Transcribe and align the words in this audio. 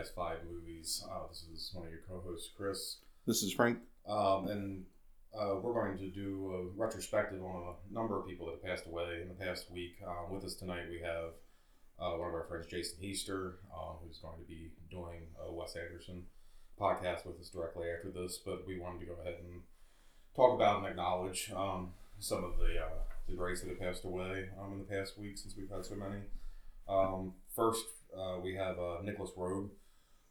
Guys 0.00 0.10
Five 0.16 0.38
Movies. 0.50 1.04
Uh, 1.12 1.28
this 1.28 1.44
is 1.52 1.70
one 1.74 1.84
of 1.84 1.92
your 1.92 2.00
co-hosts, 2.08 2.52
Chris, 2.56 3.00
This 3.26 3.42
is 3.42 3.52
Frank. 3.52 3.80
um, 4.08 4.48
and 4.48 4.84
uh, 5.38 5.56
we're 5.60 5.74
going 5.74 5.98
to 5.98 6.08
do 6.08 6.54
a 6.54 6.80
retrospective 6.80 7.42
on 7.44 7.74
a 7.74 7.94
number 7.94 8.18
of 8.18 8.26
people 8.26 8.46
that 8.46 8.52
have 8.52 8.64
passed 8.64 8.86
away 8.86 9.18
in 9.20 9.28
the 9.28 9.34
past 9.34 9.70
week. 9.70 9.96
Um, 10.06 10.32
with 10.32 10.42
us 10.42 10.54
tonight, 10.54 10.84
we 10.88 11.00
have 11.02 11.34
uh, 11.98 12.16
one 12.16 12.28
of 12.30 12.34
our 12.34 12.46
friends, 12.48 12.66
Jason 12.66 12.96
Heaster, 13.02 13.56
um, 13.76 13.96
who's 14.02 14.16
going 14.16 14.38
to 14.38 14.46
be 14.48 14.70
doing 14.90 15.26
a 15.46 15.52
Wes 15.52 15.76
Anderson 15.76 16.22
podcast 16.80 17.26
with 17.26 17.38
us 17.38 17.50
directly 17.50 17.88
after 17.94 18.10
this. 18.10 18.38
But 18.38 18.66
we 18.66 18.78
wanted 18.80 19.00
to 19.00 19.04
go 19.06 19.20
ahead 19.20 19.34
and 19.44 19.60
talk 20.34 20.54
about 20.54 20.78
and 20.78 20.86
acknowledge 20.86 21.52
um, 21.54 21.90
some 22.20 22.42
of 22.42 22.56
the 22.56 22.80
uh, 22.82 23.02
the 23.28 23.34
greats 23.34 23.60
that 23.60 23.68
have 23.68 23.78
passed 23.80 24.06
away 24.06 24.48
um, 24.58 24.72
in 24.72 24.78
the 24.78 24.84
past 24.86 25.18
week 25.18 25.36
since 25.36 25.54
we've 25.58 25.68
had 25.68 25.84
so 25.84 25.94
many. 25.94 26.22
Um, 26.88 27.34
first, 27.54 27.84
uh, 28.18 28.38
we 28.42 28.54
have 28.54 28.78
uh, 28.78 29.02
Nicolas 29.04 29.30
Roeg, 29.36 29.68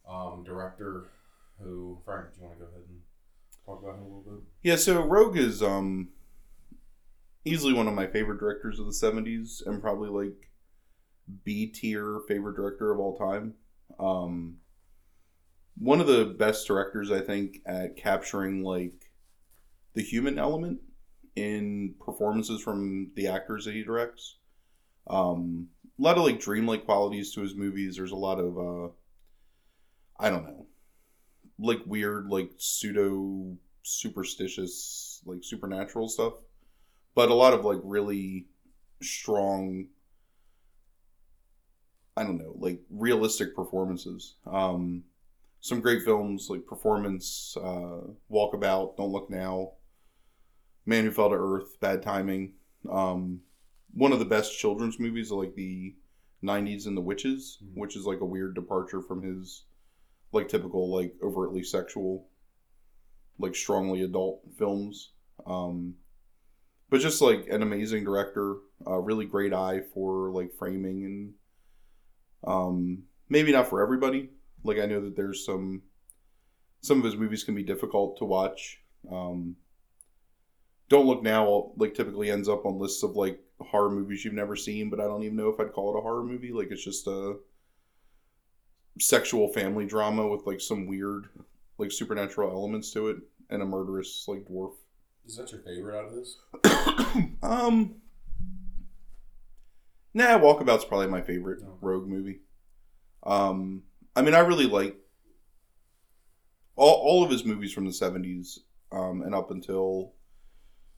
um, 0.09 0.43
director, 0.43 1.07
who 1.61 1.99
Frank, 2.05 2.33
do 2.33 2.41
you 2.41 2.47
want 2.47 2.59
to 2.59 2.65
go 2.65 2.69
ahead 2.69 2.83
and 2.87 2.99
talk 3.65 3.81
about 3.81 3.95
him 3.95 4.01
a 4.01 4.05
little 4.05 4.23
bit? 4.23 4.43
Yeah, 4.63 4.75
so 4.75 5.03
Roeg 5.03 5.37
is 5.37 5.61
um 5.61 6.09
easily 7.45 7.73
one 7.73 7.87
of 7.87 7.93
my 7.93 8.07
favorite 8.07 8.39
directors 8.39 8.79
of 8.79 8.85
the 8.85 8.91
'70s, 8.91 9.65
and 9.65 9.81
probably 9.81 10.09
like 10.09 10.49
B 11.43 11.67
tier 11.67 12.21
favorite 12.27 12.55
director 12.55 12.91
of 12.91 12.99
all 12.99 13.17
time. 13.17 13.53
Um, 13.99 14.57
one 15.77 16.01
of 16.01 16.07
the 16.07 16.25
best 16.25 16.67
directors, 16.67 17.11
I 17.11 17.21
think, 17.21 17.59
at 17.65 17.95
capturing 17.95 18.63
like 18.63 19.11
the 19.93 20.01
human 20.01 20.37
element 20.37 20.79
in 21.35 21.95
performances 22.03 22.61
from 22.61 23.11
the 23.15 23.27
actors 23.27 23.65
that 23.65 23.73
he 23.73 23.83
directs. 23.83 24.35
Um, 25.07 25.69
a 25.97 26.01
lot 26.01 26.17
of 26.17 26.23
like 26.23 26.39
dreamlike 26.39 26.85
qualities 26.85 27.33
to 27.33 27.41
his 27.41 27.55
movies. 27.55 27.95
There's 27.95 28.11
a 28.11 28.15
lot 28.15 28.39
of 28.39 28.57
uh, 28.57 28.93
I 30.19 30.29
don't 30.29 30.43
know, 30.43 30.67
like 31.57 31.79
weird, 31.85 32.27
like 32.27 32.51
pseudo 32.57 33.55
superstitious, 33.83 35.21
like 35.25 35.43
supernatural 35.43 36.09
stuff, 36.09 36.33
but 37.15 37.29
a 37.29 37.33
lot 37.33 37.53
of 37.53 37.63
like 37.63 37.79
really 37.83 38.47
strong. 39.01 39.87
I 42.17 42.23
don't 42.23 42.37
know, 42.37 42.53
like 42.57 42.81
realistic 42.89 43.55
performances. 43.55 44.35
Um, 44.45 45.03
some 45.61 45.79
great 45.79 46.03
films 46.03 46.47
like 46.49 46.65
Performance, 46.65 47.55
uh, 47.61 48.01
Walkabout, 48.29 48.97
Don't 48.97 49.11
Look 49.11 49.29
Now, 49.29 49.73
Man 50.85 51.05
Who 51.05 51.11
Fell 51.11 51.29
to 51.29 51.35
Earth, 51.35 51.79
Bad 51.79 52.01
Timing. 52.01 52.53
Um, 52.89 53.41
one 53.93 54.11
of 54.11 54.19
the 54.19 54.25
best 54.25 54.57
children's 54.57 54.99
movies 54.99 55.31
of 55.31 55.37
like 55.37 55.55
the 55.55 55.95
90s 56.43 56.87
and 56.87 56.95
The 56.95 57.01
Witches, 57.01 57.57
Mhm. 57.63 57.75
which 57.77 57.95
is 57.95 58.05
like 58.05 58.21
a 58.21 58.25
weird 58.25 58.53
departure 58.55 59.01
from 59.01 59.21
his 59.21 59.63
like 60.31 60.47
typical 60.47 60.93
like 60.93 61.15
overtly 61.23 61.63
sexual 61.63 62.27
like 63.39 63.55
strongly 63.55 64.03
adult 64.03 64.41
films. 64.57 65.11
Um, 65.47 65.95
but 66.89 67.01
just 67.01 67.21
like 67.21 67.47
an 67.49 67.63
amazing 67.63 68.03
director, 68.03 68.57
a 68.85 68.99
really 68.99 69.25
great 69.25 69.53
eye 69.53 69.81
for 69.93 70.31
like 70.31 70.53
framing 70.57 71.05
and 71.05 71.33
um, 72.45 73.03
maybe 73.29 73.51
not 73.51 73.67
for 73.67 73.81
everybody. 73.81 74.29
Like 74.63 74.79
I 74.79 74.85
know 74.85 75.01
that 75.01 75.15
there's 75.15 75.45
some 75.45 75.83
some 76.81 76.99
of 76.99 77.05
his 77.05 77.15
movies 77.15 77.43
can 77.43 77.55
be 77.55 77.63
difficult 77.63 78.17
to 78.17 78.25
watch. 78.25 78.81
Um, 79.11 79.55
don't 80.89 81.05
look 81.05 81.23
now 81.23 81.71
like 81.77 81.93
typically 81.93 82.29
ends 82.29 82.49
up 82.49 82.65
on 82.65 82.79
lists 82.79 83.03
of 83.03 83.15
like 83.15 83.39
horror 83.59 83.89
movies 83.89 84.25
you've 84.25 84.33
never 84.33 84.55
seen, 84.55 84.89
but 84.89 84.99
I 84.99 85.03
don't 85.03 85.23
even 85.23 85.37
know 85.37 85.49
if 85.49 85.59
I'd 85.59 85.73
call 85.73 85.93
it 85.93 85.99
a 85.99 86.01
horror 86.01 86.23
movie. 86.23 86.51
Like 86.51 86.69
it's 86.71 86.83
just 86.83 87.07
a 87.07 87.37
sexual 88.99 89.47
family 89.47 89.85
drama 89.85 90.27
with 90.27 90.45
like 90.45 90.61
some 90.61 90.85
weird 90.87 91.29
like 91.77 91.91
supernatural 91.91 92.51
elements 92.51 92.91
to 92.91 93.07
it 93.09 93.17
and 93.49 93.61
a 93.61 93.65
murderous 93.65 94.25
like 94.27 94.45
dwarf. 94.45 94.73
Is 95.25 95.37
that 95.37 95.51
your 95.51 95.61
favorite 95.61 95.97
out 95.97 96.05
of 96.05 96.15
this? 96.15 96.37
um 97.43 97.95
Nah, 100.13 100.39
Walkabout's 100.39 100.85
probably 100.85 101.07
my 101.07 101.21
favorite 101.21 101.59
Okay. 101.59 101.71
Roeg 101.81 102.07
movie. 102.07 102.39
Um 103.23 103.83
I 104.15 104.21
mean 104.21 104.33
I 104.33 104.39
really 104.39 104.65
like 104.65 104.97
all, 106.75 106.93
all 106.93 107.23
of 107.23 107.31
his 107.31 107.45
movies 107.45 107.73
from 107.73 107.85
the 107.85 107.91
70s 107.91 108.59
um 108.91 109.21
and 109.21 109.33
up 109.33 109.51
until 109.51 110.13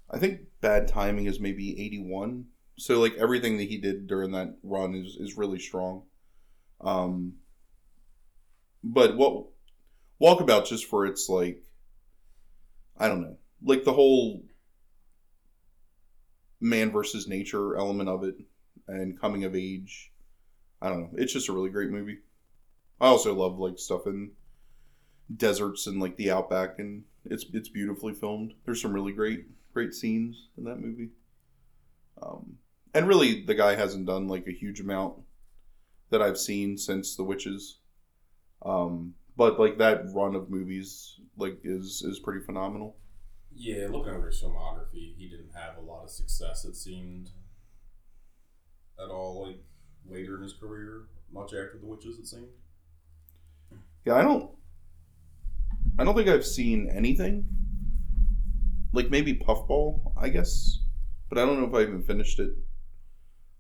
I 0.10 0.18
think 0.18 0.42
Bad 0.60 0.88
Timing 0.88 1.26
is 1.26 1.40
maybe 1.40 1.80
81. 1.82 2.46
So 2.78 3.00
like 3.00 3.14
everything 3.16 3.58
that 3.58 3.70
he 3.70 3.78
did 3.78 4.08
during 4.08 4.32
that 4.32 4.58
run 4.64 4.96
is 4.96 5.18
is 5.18 5.38
really 5.38 5.60
strong. 5.60 6.04
Um 6.80 7.34
but 8.84 9.16
what 9.16 9.46
Walkabout 10.22 10.68
just 10.68 10.86
for 10.86 11.06
its 11.06 11.30
like 11.30 11.64
I 12.98 13.08
don't 13.08 13.22
know, 13.22 13.38
like 13.64 13.84
the 13.84 13.94
whole 13.94 14.44
man 16.60 16.92
versus 16.92 17.28
nature 17.28 17.76
element 17.76 18.08
of 18.08 18.24
it 18.24 18.36
and 18.88 19.20
coming 19.20 19.44
of 19.44 19.56
age. 19.56 20.12
I 20.82 20.90
don't 20.90 21.02
know. 21.02 21.10
It's 21.14 21.34
just 21.34 21.50
a 21.50 21.54
really 21.54 21.70
great 21.70 21.90
movie. 21.90 22.20
I 23.00 23.08
also 23.08 23.34
love 23.34 23.58
like 23.58 23.80
stuff 23.80 24.06
in 24.06 24.32
deserts 25.36 25.88
and 25.88 26.00
like 26.00 26.18
the 26.18 26.32
outback 26.32 26.78
and 26.78 27.04
it's 27.26 27.46
it's 27.54 27.70
beautifully 27.70 28.14
filmed. 28.14 28.54
There's 28.66 28.82
some 28.82 28.94
really 28.94 29.14
great 29.14 29.46
great 29.74 29.94
scenes 29.94 30.50
in 30.58 30.64
that 30.66 30.80
movie. 30.80 31.10
Um 32.22 32.58
and 32.94 33.08
really 33.08 33.44
the 33.44 33.56
guy 33.56 33.76
hasn't 33.76 34.06
done 34.06 34.28
like 34.28 34.48
a 34.48 34.52
huge 34.52 34.80
amount 34.80 35.16
that 36.10 36.22
I've 36.22 36.38
seen 36.38 36.78
since 36.78 37.16
The 37.16 37.24
Witches. 37.24 37.78
Um 38.64 39.16
but 39.38 39.60
like 39.60 39.78
that 39.80 40.04
run 40.14 40.36
of 40.36 40.50
movies 40.50 41.20
like 41.38 41.60
is 41.64 42.04
is 42.04 42.20
pretty 42.20 42.46
phenomenal. 42.46 42.96
Yeah, 43.54 43.88
looking 43.90 44.14
over 44.14 44.28
his 44.28 44.42
filmography, 44.42 45.16
he 45.18 45.28
didn't 45.30 45.52
have 45.54 45.78
a 45.78 45.82
lot 45.82 46.04
of 46.04 46.10
success. 46.10 46.64
It 46.66 46.76
seemed 46.76 47.30
at 49.04 49.10
all 49.10 49.46
like 49.48 49.60
later 50.10 50.38
in 50.38 50.44
his 50.44 50.54
career, 50.54 51.04
much 51.34 51.48
after 51.54 51.78
The 51.80 51.86
Witches. 51.86 52.18
It 52.18 52.28
seemed. 52.28 52.48
Yeah, 54.06 54.16
I 54.16 54.22
don't. 54.22 54.50
I 56.00 56.04
don't 56.04 56.16
think 56.16 56.30
I've 56.30 56.46
seen 56.46 56.90
anything. 56.96 57.46
Like 58.94 59.10
maybe 59.10 59.34
Puffball, 59.34 60.14
I 60.18 60.30
guess, 60.30 60.80
but 61.30 61.38
I 61.38 61.46
don't 61.46 61.60
know 61.60 61.68
if 61.68 61.74
I 61.74 61.82
even 61.88 62.04
finished 62.04 62.40
it. 62.40 62.52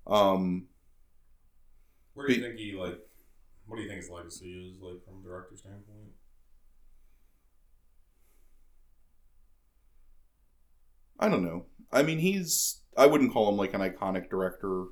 Um, 0.07 0.67
Where 2.13 2.27
do 2.27 2.33
you 2.33 2.39
Be- 2.41 2.47
think 2.47 2.59
he 2.59 2.73
like? 2.73 2.99
What 3.71 3.77
do 3.77 3.83
you 3.83 3.87
think 3.87 4.01
his 4.01 4.09
legacy 4.09 4.51
is 4.51 4.81
like 4.81 5.01
from 5.05 5.21
a 5.21 5.23
director 5.23 5.55
standpoint? 5.55 6.11
I 11.17 11.29
don't 11.29 11.45
know. 11.45 11.67
I 11.89 12.03
mean, 12.03 12.19
he's. 12.19 12.81
I 12.97 13.05
wouldn't 13.05 13.31
call 13.31 13.47
him 13.47 13.55
like 13.55 13.73
an 13.73 13.79
iconic 13.79 14.29
director 14.29 14.87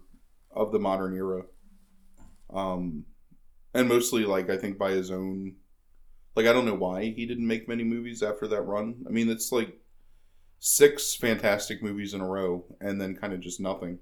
of 0.55 0.71
the 0.71 0.79
modern 0.79 1.13
era. 1.13 1.41
Um, 2.53 3.03
and 3.73 3.89
mostly 3.89 4.23
like 4.23 4.49
I 4.49 4.55
think 4.55 4.77
by 4.77 4.91
his 4.91 5.11
own. 5.11 5.57
Like 6.37 6.45
I 6.45 6.53
don't 6.53 6.65
know 6.65 6.73
why 6.73 7.03
he 7.03 7.25
didn't 7.25 7.47
make 7.47 7.67
many 7.67 7.83
movies 7.83 8.23
after 8.23 8.47
that 8.47 8.61
run. 8.61 9.03
I 9.05 9.09
mean, 9.09 9.27
it's 9.27 9.51
like 9.51 9.77
six 10.59 11.15
fantastic 11.15 11.83
movies 11.83 12.13
in 12.13 12.21
a 12.21 12.25
row, 12.25 12.63
and 12.79 13.01
then 13.01 13.17
kind 13.17 13.33
of 13.33 13.41
just 13.41 13.59
nothing. 13.59 13.99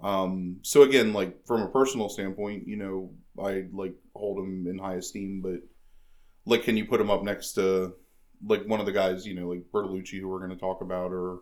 Um, 0.00 0.58
so 0.62 0.82
again, 0.82 1.12
like 1.12 1.46
from 1.46 1.62
a 1.62 1.68
personal 1.68 2.08
standpoint, 2.08 2.68
you 2.68 2.76
know, 2.76 3.10
I 3.42 3.64
like 3.72 3.94
hold 4.14 4.38
him 4.38 4.66
in 4.66 4.78
high 4.78 4.96
esteem, 4.96 5.40
but 5.40 5.60
like, 6.44 6.64
can 6.64 6.76
you 6.76 6.84
put 6.84 7.00
him 7.00 7.10
up 7.10 7.22
next 7.22 7.52
to 7.52 7.94
like 8.44 8.66
one 8.66 8.80
of 8.80 8.86
the 8.86 8.92
guys, 8.92 9.26
you 9.26 9.34
know, 9.34 9.48
like 9.48 9.64
Bertolucci, 9.72 10.20
who 10.20 10.28
we're 10.28 10.38
going 10.38 10.50
to 10.50 10.56
talk 10.56 10.80
about, 10.82 11.12
or 11.12 11.40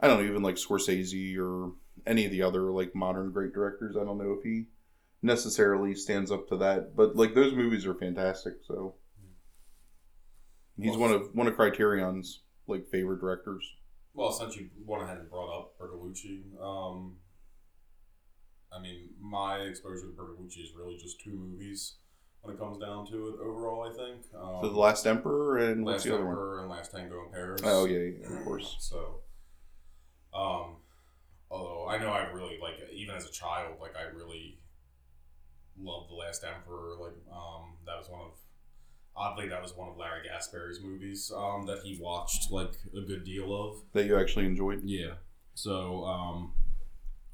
I 0.00 0.06
don't 0.06 0.22
know, 0.22 0.28
even 0.28 0.42
like 0.42 0.56
Scorsese 0.56 1.38
or 1.38 1.72
any 2.06 2.24
of 2.24 2.30
the 2.30 2.42
other 2.42 2.70
like 2.70 2.94
modern 2.94 3.32
great 3.32 3.52
directors. 3.52 3.96
I 3.96 4.04
don't 4.04 4.18
know 4.18 4.36
if 4.38 4.42
he 4.42 4.66
necessarily 5.22 5.94
stands 5.94 6.30
up 6.30 6.48
to 6.48 6.56
that, 6.58 6.96
but 6.96 7.16
like 7.16 7.34
those 7.34 7.54
movies 7.54 7.86
are 7.86 7.94
fantastic. 7.94 8.54
So 8.66 8.94
he's 10.78 10.96
one 10.96 11.12
of 11.12 11.34
one 11.34 11.46
of 11.46 11.56
Criterion's 11.56 12.40
like 12.66 12.86
favorite 12.88 13.20
directors. 13.20 13.64
Well, 14.14 14.32
since 14.32 14.56
you 14.56 14.68
went 14.84 15.04
ahead 15.04 15.18
and 15.18 15.30
brought 15.30 15.58
up 15.58 15.78
Bertolucci, 15.78 16.42
um, 16.60 17.16
I 18.74 18.80
mean, 18.80 19.10
my 19.20 19.58
exposure 19.58 20.06
to 20.06 20.12
Bertolucci 20.12 20.62
is 20.62 20.72
really 20.76 20.96
just 20.96 21.20
two 21.20 21.32
movies 21.32 21.94
when 22.40 22.54
it 22.54 22.58
comes 22.58 22.78
down 22.78 23.06
to 23.06 23.28
it. 23.28 23.34
Overall, 23.40 23.88
I 23.88 23.92
think. 23.94 24.22
Um, 24.34 24.58
So 24.62 24.68
the 24.70 24.78
Last 24.78 25.06
Emperor 25.06 25.58
and 25.58 25.84
what's 25.84 25.96
Last 25.96 26.04
the 26.04 26.14
other 26.14 26.24
one? 26.24 26.32
Emperor 26.32 26.60
and 26.60 26.70
Last 26.70 26.92
Tango 26.92 27.24
in 27.26 27.32
Paris. 27.32 27.60
Oh 27.64 27.84
yeah, 27.84 27.98
yeah, 27.98 28.38
of 28.38 28.44
course. 28.44 28.76
So, 28.80 29.20
um, 30.34 30.76
although 31.50 31.88
I 31.88 31.98
know 31.98 32.08
I 32.08 32.30
really 32.32 32.58
like, 32.60 32.74
even 32.92 33.14
as 33.14 33.28
a 33.28 33.32
child, 33.32 33.76
like 33.80 33.94
I 33.96 34.14
really 34.14 34.58
loved 35.78 36.10
the 36.10 36.14
Last 36.14 36.44
Emperor. 36.44 36.94
Like, 37.00 37.14
um, 37.30 37.76
that 37.86 37.96
was 37.98 38.08
one 38.08 38.20
of, 38.22 38.32
oddly, 39.14 39.48
that 39.48 39.62
was 39.62 39.76
one 39.76 39.88
of 39.88 39.96
Larry 39.96 40.26
Gasperry's 40.26 40.80
movies, 40.82 41.30
um, 41.34 41.66
that 41.66 41.80
he 41.84 41.98
watched 42.00 42.50
like 42.50 42.72
a 42.96 43.00
good 43.00 43.24
deal 43.24 43.54
of. 43.54 43.82
That 43.92 44.06
you 44.06 44.18
actually 44.18 44.46
enjoyed. 44.46 44.82
Yeah. 44.84 45.14
So, 45.54 46.04
um, 46.04 46.52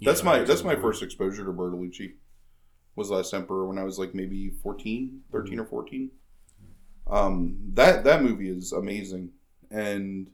That's 0.00 0.20
yeah, 0.20 0.26
my 0.26 0.38
that's 0.40 0.64
my 0.64 0.76
first 0.76 1.02
exposure 1.02 1.44
to 1.44 1.52
Bertolucci. 1.52 2.14
was 2.94 3.10
Last 3.10 3.34
Emperor 3.34 3.66
when 3.66 3.78
I 3.78 3.84
was 3.84 3.98
like 3.98 4.14
maybe 4.14 4.50
14, 4.62 5.22
13 5.32 5.60
or 5.60 5.64
14. 5.64 6.10
Um, 7.08 7.56
that 7.74 8.04
that 8.04 8.22
movie 8.22 8.50
is 8.50 8.72
amazing 8.72 9.30
and 9.70 10.30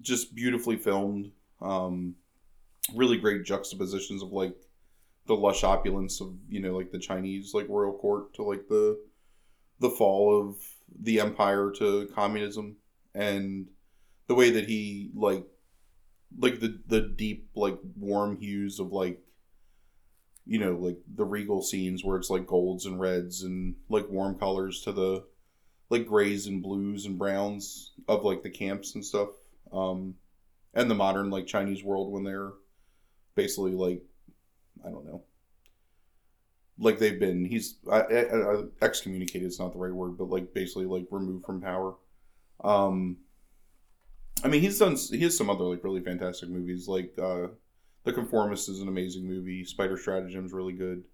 just 0.00 0.34
beautifully 0.34 0.76
filmed. 0.76 1.30
Um, 1.60 2.14
really 2.94 3.18
great 3.18 3.44
juxtapositions 3.44 4.22
of 4.22 4.32
like 4.32 4.54
the 5.26 5.34
lush 5.34 5.62
opulence 5.64 6.20
of 6.20 6.34
you 6.48 6.60
know 6.60 6.76
like 6.76 6.90
the 6.90 6.98
Chinese 6.98 7.52
like 7.54 7.68
royal 7.68 7.92
court 7.92 8.34
to 8.34 8.42
like 8.42 8.66
the 8.68 8.98
the 9.80 9.90
fall 9.90 10.40
of 10.40 10.56
the 11.00 11.20
empire 11.20 11.70
to 11.78 12.08
communism 12.14 12.76
and 13.14 13.68
the 14.26 14.34
way 14.34 14.50
that 14.50 14.66
he 14.66 15.10
like 15.14 15.44
like 16.36 16.60
the 16.60 16.78
the 16.86 17.00
deep 17.00 17.48
like 17.54 17.78
warm 17.96 18.36
hues 18.36 18.80
of 18.80 18.92
like 18.92 19.20
you 20.46 20.58
know 20.58 20.72
like 20.72 20.98
the 21.14 21.24
regal 21.24 21.62
scenes 21.62 22.04
where 22.04 22.16
it's 22.16 22.30
like 22.30 22.46
golds 22.46 22.86
and 22.86 23.00
reds 23.00 23.42
and 23.42 23.76
like 23.88 24.08
warm 24.08 24.38
colors 24.38 24.82
to 24.82 24.92
the 24.92 25.24
like 25.90 26.06
grays 26.06 26.46
and 26.46 26.62
blues 26.62 27.06
and 27.06 27.18
browns 27.18 27.92
of 28.08 28.24
like 28.24 28.42
the 28.42 28.50
camps 28.50 28.94
and 28.94 29.04
stuff. 29.04 29.30
Um 29.72 30.14
and 30.74 30.90
the 30.90 30.94
modern 30.94 31.30
like 31.30 31.46
chinese 31.46 31.82
world 31.82 32.12
when 32.12 32.24
they're 32.24 32.52
basically 33.34 33.72
like 33.72 34.02
i 34.84 34.90
don't 34.90 35.06
know. 35.06 35.22
Like 36.80 36.98
they've 36.98 37.18
been 37.18 37.44
he's 37.44 37.76
I, 37.90 38.00
I, 38.00 38.52
I, 38.52 38.62
excommunicated 38.82 39.48
is 39.48 39.58
not 39.58 39.72
the 39.72 39.78
right 39.78 39.92
word 39.92 40.16
but 40.16 40.28
like 40.28 40.54
basically 40.54 40.86
like 40.86 41.06
removed 41.10 41.44
from 41.44 41.60
power. 41.60 41.94
Um 42.62 43.18
i 44.44 44.48
mean 44.48 44.60
he's 44.60 44.78
done 44.78 44.96
he 45.10 45.20
has 45.20 45.36
some 45.36 45.50
other 45.50 45.64
like 45.64 45.82
really 45.84 46.00
fantastic 46.00 46.48
movies 46.48 46.88
like 46.88 47.12
uh 47.22 47.48
the 48.04 48.12
conformist 48.12 48.68
is 48.70 48.80
an 48.80 48.88
amazing 48.88 49.26
movie. 49.26 49.64
Spider 49.64 49.98
Stratagem 49.98 50.46
is 50.46 50.52
really 50.52 50.72
good. 50.72 51.04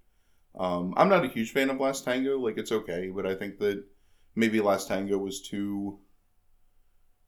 Um 0.58 0.94
i'm 0.96 1.08
not 1.08 1.24
a 1.24 1.28
huge 1.28 1.52
fan 1.52 1.70
of 1.70 1.80
last 1.80 2.04
tango 2.04 2.38
like 2.38 2.58
it's 2.58 2.72
okay 2.72 3.10
but 3.14 3.26
i 3.26 3.34
think 3.34 3.58
that 3.58 3.82
maybe 4.36 4.60
last 4.60 4.88
tango 4.88 5.18
was 5.18 5.42
too 5.42 5.98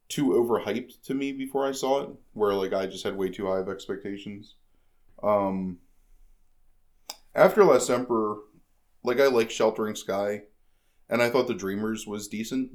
too 0.09 0.29
overhyped 0.29 1.03
to 1.03 1.15
me 1.15 1.33
before 1.33 1.67
i 1.67 1.73
saw 1.73 2.03
it 2.03 2.11
where 2.35 2.55
like 2.55 2.73
i 2.73 2.87
just 2.87 3.03
had 3.03 3.17
way 3.17 3.29
too 3.29 3.47
high 3.47 3.59
of 3.59 3.69
expectations. 3.69 4.55
Um 5.23 5.79
after 7.37 7.65
Last 7.65 7.91
Emperor, 7.91 8.39
like 9.05 9.21
I 9.21 9.27
like 9.27 9.51
Sheltering 9.51 9.95
Sky, 9.95 10.45
and 11.11 11.23
I 11.23 11.29
thought 11.29 11.47
The 11.47 11.55
Dreamers 11.55 12.07
was 12.07 12.29
decent. 12.29 12.71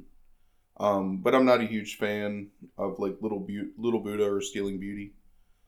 Um, 0.82 1.18
but 1.18 1.34
I'm 1.34 1.44
not 1.44 1.60
a 1.60 1.66
huge 1.66 1.96
fan 1.96 2.48
of 2.76 2.98
like 2.98 3.16
Little 3.20 3.40
Bu- 3.40 3.70
Little 3.76 4.00
Buddha 4.00 4.30
or 4.30 4.40
Stealing 4.40 4.78
Beauty. 4.80 5.14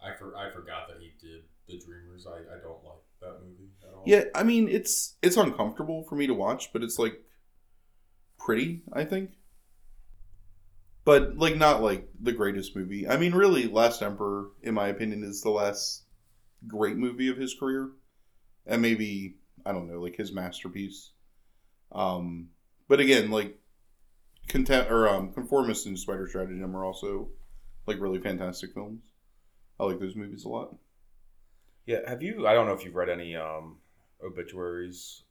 I 0.02 0.14
for, 0.16 0.37
I 0.37 0.50
forgot 0.50 0.88
that 0.88 0.99
he 1.00 1.12
did 1.20 1.43
The 1.69 1.78
Dreamers. 1.84 2.26
I, 2.26 2.38
I 2.38 2.58
don't 2.61 2.82
like 2.84 3.02
that 3.20 3.40
movie 3.43 3.70
at 3.82 3.94
all. 3.94 4.02
Yeah, 4.05 4.25
I 4.34 4.43
mean 4.43 4.69
it's 4.69 5.14
it's 5.22 5.37
uncomfortable 5.37 6.02
for 6.05 6.16
me 6.16 6.26
to 6.26 6.34
watch, 6.34 6.72
but 6.72 6.82
it's 6.82 6.99
like 6.99 7.22
pretty, 8.38 8.82
I 8.93 9.05
think. 9.05 9.31
But 11.05 11.37
like 11.37 11.56
not 11.56 11.82
like 11.82 12.08
the 12.20 12.32
greatest 12.32 12.75
movie. 12.75 13.06
I 13.06 13.16
mean, 13.16 13.34
really, 13.34 13.69
Last 13.69 14.02
Emperor, 14.02 14.49
in 14.62 14.75
my 14.75 14.88
opinion, 14.88 15.22
is 15.22 15.43
the 15.43 15.50
last 15.50 16.05
great 16.66 16.96
movie 16.96 17.28
of 17.28 17.37
his 17.37 17.55
career 17.55 17.90
and 18.66 18.82
maybe 18.82 19.37
I 19.66 19.72
don't 19.72 19.88
know, 19.88 20.00
like 20.00 20.16
his 20.16 20.32
masterpiece. 20.32 21.11
Um, 21.93 22.49
but 22.88 23.00
again, 23.00 23.31
like 23.31 23.58
content 24.49 24.91
or 24.91 25.08
um, 25.08 25.32
conformist 25.32 25.87
and 25.87 25.99
Spider 25.99 26.26
Stratagem 26.29 26.76
are 26.76 26.85
also 26.85 27.29
like 27.87 28.00
really 28.00 28.19
fantastic 28.20 28.73
films. 28.75 29.02
I 29.79 29.85
like 29.85 29.99
those 30.00 30.17
movies 30.17 30.44
a 30.44 30.49
lot. 30.49 30.76
Yeah, 31.87 31.99
have 32.08 32.23
you? 32.23 32.46
I 32.46 32.55
don't 32.55 32.67
know 32.67 32.73
if 32.73 32.85
you've 32.85 32.94
read 32.94 33.11
any 33.11 33.37
um, 33.37 33.79
obituaries 34.25 35.25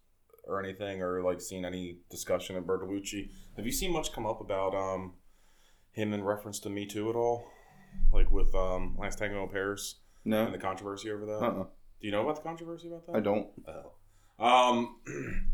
or 0.45 0.61
anything, 0.61 1.01
or 1.01 1.23
like 1.23 1.41
seen 1.41 1.65
any 1.65 1.97
discussion 2.11 2.55
of 2.57 2.65
Bertolucci. 2.65 3.29
Have 3.55 3.65
you 3.65 3.71
seen 3.71 3.91
much 3.93 4.11
come 4.11 4.25
up 4.25 4.41
about 4.41 4.75
um, 4.75 5.13
him 5.93 6.13
in 6.13 6.23
reference 6.23 6.59
to 6.59 6.69
Me 6.69 6.85
Too 6.85 7.09
at 7.09 7.15
all? 7.15 7.45
Like 8.11 8.31
with 8.31 8.53
um, 8.53 8.95
Last 8.99 9.19
Tango 9.19 9.43
in 9.43 9.49
Paris 9.49 9.95
No, 10.25 10.45
and 10.45 10.53
the 10.53 10.57
controversy 10.57 11.11
over 11.11 11.25
that. 11.25 11.37
uh-uh. 11.43 11.63
Do 11.63 12.07
you 12.07 12.11
know 12.11 12.23
about 12.23 12.35
the 12.37 12.41
controversy 12.41 12.87
about 12.87 13.05
that? 13.07 13.15
I 13.15 13.19
don't. 13.19 13.47
Oh. 13.67 14.43
Um, 14.43 14.97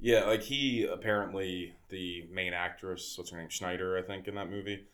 yeah, 0.00 0.24
like 0.24 0.42
he 0.42 0.84
apparently 0.84 1.74
the 1.88 2.24
main 2.30 2.52
actress, 2.52 3.14
what's 3.16 3.30
her 3.30 3.38
name, 3.38 3.48
Schneider, 3.48 3.98
I 3.98 4.02
think, 4.02 4.28
in 4.28 4.34
that 4.36 4.50
movie. 4.50 4.84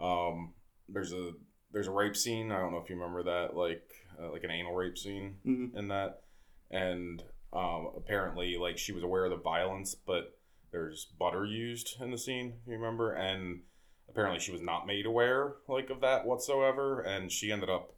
Um, 0.00 0.54
there's 0.88 1.12
a 1.12 1.32
there's 1.72 1.86
a 1.86 1.92
rape 1.92 2.16
scene. 2.16 2.50
I 2.50 2.58
don't 2.58 2.72
know 2.72 2.78
if 2.78 2.90
you 2.90 2.96
remember 2.96 3.22
that, 3.24 3.56
like 3.56 3.88
uh, 4.20 4.30
like 4.32 4.44
an 4.44 4.50
anal 4.50 4.74
rape 4.74 4.98
scene 4.98 5.36
Mhm. 5.46 5.76
in 5.76 5.88
that, 5.88 6.22
and 6.70 7.22
um, 7.52 7.90
apparently 7.96 8.56
like 8.56 8.78
she 8.78 8.92
was 8.92 9.02
aware 9.02 9.24
of 9.24 9.30
the 9.30 9.36
violence, 9.36 9.94
but 9.94 10.36
there's 10.72 11.06
butter 11.18 11.44
used 11.44 11.96
in 12.00 12.10
the 12.10 12.18
scene. 12.18 12.54
If 12.62 12.66
you 12.68 12.74
remember, 12.74 13.12
and 13.12 13.62
apparently 14.08 14.40
she 14.40 14.52
was 14.52 14.60
not 14.62 14.86
made 14.86 15.06
aware 15.06 15.54
like 15.68 15.90
of 15.90 16.00
that 16.00 16.26
whatsoever, 16.26 17.00
and 17.00 17.30
she 17.30 17.52
ended 17.52 17.70
up 17.70 17.92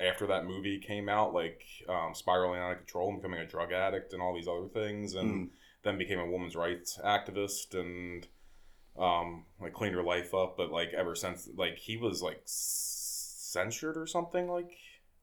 after 0.00 0.26
that 0.26 0.44
movie 0.46 0.78
came 0.78 1.08
out, 1.08 1.34
like 1.34 1.62
um, 1.88 2.14
spiraling 2.14 2.60
out 2.60 2.72
of 2.72 2.78
control 2.78 3.10
and 3.10 3.20
becoming 3.20 3.40
a 3.40 3.46
drug 3.46 3.72
addict 3.72 4.12
and 4.12 4.22
all 4.22 4.34
these 4.34 4.48
other 4.48 4.68
things, 4.68 5.14
and 5.14 5.46
Mm. 5.46 5.50
then 5.82 5.98
became 5.98 6.18
a 6.18 6.26
woman's 6.30 6.56
rights 6.56 6.98
activist 7.04 7.78
and 7.78 8.26
um, 8.98 9.44
like 9.60 9.72
cleaned 9.74 9.94
her 9.96 10.02
life 10.02 10.34
up. 10.34 10.56
But 10.56 10.70
like 10.72 10.92
ever 10.94 11.14
since, 11.14 11.48
like 11.56 11.78
he 11.78 11.96
was 11.96 12.22
like 12.22 12.42
censured 12.46 13.96
or 13.96 14.06
something 14.06 14.48
like 14.48 14.72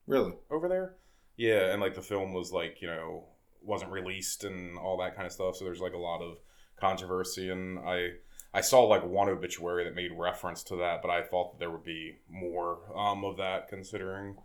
Really? 0.08 0.34
over 0.50 0.68
there. 0.68 0.96
Yeah, 1.38 1.72
and 1.72 1.82
like 1.82 1.96
the 1.96 2.02
film 2.02 2.34
was 2.34 2.52
like 2.52 2.82
you 2.82 2.88
know 2.88 3.26
wasn't 3.64 3.92
released 3.92 4.44
and 4.44 4.78
all 4.78 4.98
that 4.98 5.16
kind 5.16 5.26
of 5.26 5.32
stuff. 5.34 5.56
So 5.56 5.66
there's 5.66 5.82
like 5.82 5.94
a 5.94 5.98
lot 5.98 6.22
of 6.22 6.38
controversy, 6.80 7.50
and 7.50 7.80
I 7.80 8.12
I 8.54 8.62
saw 8.62 8.82
like 8.84 9.04
one 9.06 9.30
obituary 9.30 9.84
that 9.86 9.96
made 9.96 10.12
reference 10.12 10.64
to 10.66 10.76
that, 10.78 11.02
but 11.02 11.10
I 11.12 11.24
thought 11.24 11.54
that 11.54 11.60
there 11.60 11.72
would 11.72 11.84
be 11.84 12.18
more 12.30 12.80
um, 12.98 13.24
of 13.24 13.38
that 13.38 13.68
considering 13.70 14.38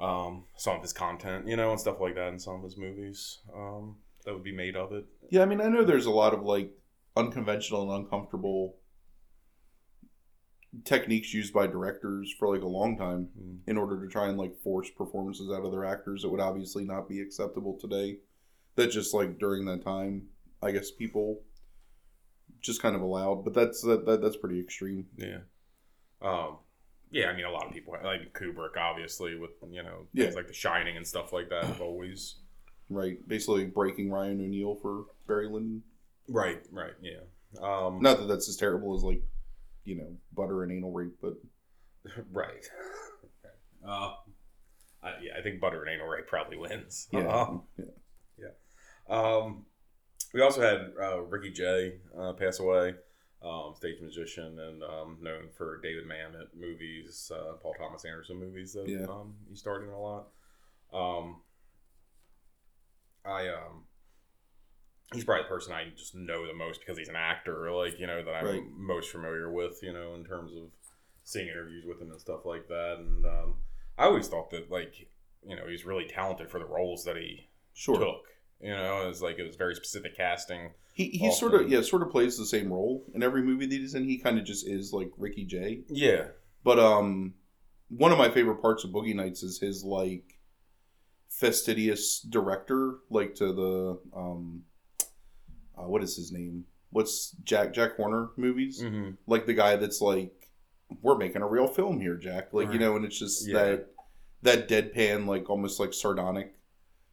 um, 0.00 0.44
some 0.56 0.76
of 0.76 0.82
his 0.82 0.92
content, 0.92 1.46
you 1.48 1.56
know, 1.56 1.70
and 1.70 1.80
stuff 1.80 2.00
like 2.00 2.14
that 2.14 2.28
in 2.28 2.38
some 2.38 2.56
of 2.56 2.62
his 2.62 2.76
movies 2.76 3.38
um, 3.54 3.96
that 4.24 4.32
would 4.34 4.44
be 4.44 4.52
made 4.54 4.76
of 4.76 4.92
it. 4.92 5.06
Yeah, 5.30 5.42
I 5.42 5.46
mean, 5.46 5.60
I 5.60 5.68
know 5.68 5.84
there's 5.84 6.06
a 6.06 6.10
lot 6.10 6.34
of 6.34 6.42
like 6.42 6.70
unconventional 7.16 7.92
and 7.92 8.04
uncomfortable 8.04 8.76
techniques 10.84 11.32
used 11.32 11.52
by 11.52 11.66
directors 11.66 12.32
for 12.38 12.52
like 12.54 12.62
a 12.62 12.68
long 12.68 12.96
time 12.96 13.28
Mm. 13.40 13.58
in 13.66 13.76
order 13.78 14.00
to 14.00 14.08
try 14.08 14.28
and 14.28 14.38
like 14.38 14.56
force 14.62 14.90
performances 14.90 15.50
out 15.50 15.64
of 15.64 15.72
their 15.72 15.84
actors 15.84 16.22
that 16.22 16.28
would 16.28 16.40
obviously 16.40 16.84
not 16.84 17.08
be 17.08 17.20
acceptable 17.20 17.76
today. 17.78 18.18
That 18.76 18.88
just 18.88 19.12
like 19.14 19.38
during 19.38 19.64
that 19.64 19.82
time, 19.82 20.28
I 20.62 20.70
guess 20.70 20.90
people 20.90 21.40
just 22.60 22.82
kind 22.82 22.94
of 22.94 23.02
allowed, 23.02 23.44
but 23.44 23.54
that's 23.54 23.82
that, 23.82 24.04
that 24.06 24.20
that's 24.20 24.36
pretty 24.36 24.60
extreme. 24.60 25.06
Yeah. 25.16 25.38
Um, 26.20 26.58
yeah, 27.10 27.26
I 27.26 27.36
mean, 27.36 27.44
a 27.44 27.50
lot 27.50 27.66
of 27.66 27.72
people 27.72 27.94
like 28.02 28.32
Kubrick, 28.32 28.76
obviously, 28.76 29.36
with 29.36 29.50
you 29.70 29.82
know 29.82 30.06
Yeah. 30.12 30.24
things 30.24 30.36
like 30.36 30.46
The 30.48 30.52
Shining 30.54 30.96
and 30.96 31.06
stuff 31.06 31.32
like 31.32 31.48
that. 31.50 31.64
Have 31.64 31.80
always 31.80 32.36
Right, 32.90 33.18
basically 33.28 33.66
breaking 33.66 34.10
Ryan 34.10 34.40
O'Neal 34.40 34.74
for 34.76 35.04
Barry 35.26 35.46
Lyndon. 35.48 35.82
right, 36.28 36.62
right, 36.72 36.94
yeah. 37.02 37.20
Um, 37.60 38.00
Not 38.00 38.18
that 38.18 38.28
that's 38.28 38.48
as 38.48 38.56
terrible 38.56 38.94
as 38.96 39.02
like, 39.02 39.22
you 39.84 39.94
know, 39.96 40.16
butter 40.34 40.62
and 40.62 40.72
anal 40.72 40.92
rape, 40.92 41.16
but 41.20 41.34
right. 42.32 42.64
Uh, 43.86 44.12
I, 45.02 45.12
yeah, 45.22 45.32
I 45.38 45.42
think 45.42 45.60
Butter 45.60 45.82
and 45.84 45.94
Anal 45.94 46.08
rape 46.08 46.26
probably 46.26 46.56
wins. 46.58 47.06
yeah, 47.12 47.20
Uh, 47.20 47.58
yeah. 48.36 48.48
Um, 49.08 49.64
we 50.34 50.42
also 50.42 50.60
had 50.60 50.92
uh, 51.00 51.20
Ricky 51.22 51.50
Jay 51.52 51.98
uh, 52.18 52.32
pass 52.32 52.58
away, 52.58 52.94
um, 53.42 53.74
stage 53.76 54.00
musician 54.00 54.58
and 54.58 54.82
um, 54.82 55.18
known 55.20 55.48
for 55.56 55.78
David 55.80 56.04
Mamet 56.06 56.48
movies, 56.58 57.30
uh, 57.34 57.52
Paul 57.62 57.74
Thomas 57.78 58.04
Anderson 58.04 58.38
movies 58.38 58.72
that 58.72 58.88
Yeah. 58.88 59.06
um, 59.06 59.34
he 59.48 59.54
starred 59.54 59.84
in 59.84 59.90
a 59.90 59.98
lot. 60.00 60.28
Um, 60.92 61.42
I 63.24 63.48
um, 63.48 63.84
he's 65.12 65.24
probably 65.24 65.42
the 65.44 65.48
person 65.48 65.72
I 65.72 65.90
just 65.96 66.14
know 66.14 66.46
the 66.46 66.54
most 66.54 66.80
because 66.80 66.98
he's 66.98 67.08
an 67.08 67.16
actor, 67.16 67.70
like 67.72 67.98
you 67.98 68.06
know 68.06 68.22
that 68.24 68.34
I'm 68.34 68.46
Right. 68.46 68.62
most 68.76 69.10
familiar 69.10 69.50
with, 69.50 69.78
you 69.82 69.92
know, 69.92 70.14
in 70.14 70.24
terms 70.24 70.52
of 70.54 70.70
seeing 71.24 71.48
interviews 71.48 71.84
with 71.86 72.00
him 72.00 72.10
and 72.10 72.20
stuff 72.20 72.44
like 72.44 72.68
that. 72.68 72.96
And 72.98 73.24
um, 73.26 73.54
I 73.98 74.04
always 74.04 74.28
thought 74.28 74.50
that 74.50 74.70
like 74.70 75.08
you 75.46 75.56
know 75.56 75.66
he's 75.68 75.84
really 75.84 76.06
talented 76.06 76.50
for 76.50 76.58
the 76.58 76.66
roles 76.66 77.04
that 77.04 77.16
he 77.16 77.48
Sure. 77.74 77.96
took. 77.98 78.24
You 78.60 78.70
know, 78.70 79.02
it 79.04 79.08
was 79.08 79.22
like 79.22 79.38
it 79.38 79.46
was 79.46 79.56
very 79.56 79.74
specific 79.74 80.16
casting. 80.16 80.70
He 80.92 81.10
he 81.10 81.30
sort 81.32 81.54
of 81.54 81.68
yeah 81.70 81.80
sort 81.82 82.02
of 82.02 82.10
plays 82.10 82.36
the 82.36 82.44
same 82.46 82.72
role 82.72 83.04
in 83.14 83.22
every 83.22 83.42
movie 83.42 83.66
that 83.66 83.74
he's 83.74 83.94
in. 83.94 84.04
He 84.04 84.18
kind 84.18 84.38
of 84.38 84.44
just 84.44 84.66
is 84.66 84.92
like 84.92 85.10
Ricky 85.16 85.44
Jay. 85.44 85.82
Yeah, 85.88 86.28
But 86.64 86.80
um, 86.80 87.34
one 87.88 88.10
of 88.10 88.18
my 88.18 88.30
favorite 88.30 88.60
parts 88.60 88.82
of 88.82 88.90
Boogie 88.90 89.14
Nights 89.14 89.42
is 89.44 89.60
his 89.60 89.84
like 89.84 90.38
fastidious 91.28 92.20
director, 92.20 92.96
like 93.10 93.34
to 93.36 93.52
the 93.52 94.00
um, 94.16 94.62
uh, 95.76 95.86
what 95.86 96.02
is 96.02 96.16
his 96.16 96.32
name? 96.32 96.64
What's 96.90 97.30
Jack 97.44 97.72
Jack 97.74 97.96
Horner 97.96 98.30
movies? 98.36 98.82
mm-hmm. 98.82 99.10
Like 99.26 99.46
the 99.46 99.54
guy 99.54 99.76
that's 99.76 100.00
like, 100.00 100.32
we're 101.02 101.16
making 101.18 101.42
a 101.42 101.46
real 101.46 101.68
film 101.68 102.00
here, 102.00 102.16
Jack. 102.16 102.52
Like 102.52 102.72
you 102.72 102.78
know, 102.78 102.96
and 102.96 103.04
it's 103.04 103.18
just 103.18 103.46
Yeah. 103.46 103.54
that 103.54 103.86
that 104.42 104.68
deadpan, 104.68 105.26
like 105.26 105.48
almost 105.50 105.78
like 105.80 105.92
sardonic 105.92 106.54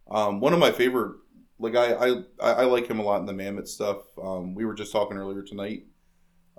Um, 0.09 0.39
one 0.39 0.53
of 0.53 0.59
my 0.59 0.71
favorite, 0.71 1.17
like 1.59 1.75
I, 1.75 1.93
I, 1.93 2.23
I 2.39 2.65
like 2.65 2.87
him 2.87 2.99
a 2.99 3.03
lot 3.03 3.19
in 3.21 3.25
the 3.25 3.33
Mamet 3.33 3.67
stuff. 3.67 3.97
Um, 4.21 4.55
we 4.55 4.65
were 4.65 4.73
just 4.73 4.91
talking 4.91 5.17
earlier 5.17 5.41
tonight 5.41 5.85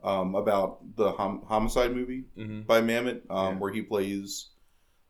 um, 0.03 0.35
about 0.35 0.97
the 0.97 1.13
hom- 1.13 1.43
homicide 1.47 1.95
movie 1.95 2.25
Mm-hmm. 2.39 2.63
by 2.63 2.81
Mamet, 2.81 3.23
um, 3.31 3.55
Yeah. 3.55 3.59
where 3.59 3.73
he 3.73 3.83
plays 3.83 4.51